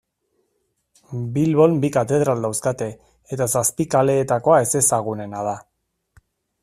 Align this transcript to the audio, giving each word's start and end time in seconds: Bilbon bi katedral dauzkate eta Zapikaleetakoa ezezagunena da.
Bilbon 1.35 1.75
bi 1.83 1.91
katedral 1.97 2.41
dauzkate 2.47 2.87
eta 3.37 3.49
Zapikaleetakoa 3.59 4.59
ezezagunena 4.67 5.45
da. 5.51 5.55